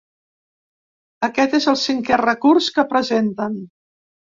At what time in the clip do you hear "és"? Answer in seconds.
1.59-1.69